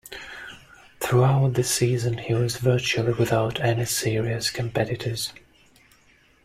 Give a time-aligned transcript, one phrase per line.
[0.99, 5.31] Throughout the season he was virtually without any serious competitors.